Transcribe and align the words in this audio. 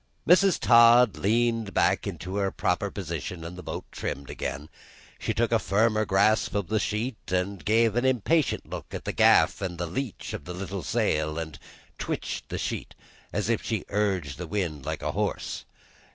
Mrs. 0.27 0.57
Todd 0.59 1.15
leaned 1.15 1.75
back 1.75 2.07
into 2.07 2.37
her 2.37 2.49
proper 2.49 2.89
position, 2.89 3.45
and 3.45 3.55
the 3.55 3.61
boat 3.61 3.85
trimmed 3.91 4.31
again. 4.31 4.67
She 5.19 5.31
took 5.31 5.51
a 5.51 5.59
firmer 5.59 6.05
grasp 6.05 6.55
of 6.55 6.69
the 6.69 6.79
sheet, 6.79 7.17
and 7.27 7.63
gave 7.63 7.95
an 7.95 8.03
impatient 8.03 8.67
look 8.67 8.85
up 8.87 8.93
at 8.95 9.05
the 9.05 9.11
gaff 9.13 9.61
and 9.61 9.77
the 9.77 9.85
leech 9.85 10.33
of 10.33 10.45
the 10.45 10.55
little 10.55 10.81
sail, 10.81 11.37
and 11.37 11.59
twitched 11.99 12.49
the 12.49 12.57
sheet 12.57 12.95
as 13.31 13.47
if 13.47 13.61
she 13.61 13.85
urged 13.89 14.39
the 14.39 14.47
wind 14.47 14.87
like 14.87 15.03
a 15.03 15.11
horse. 15.11 15.65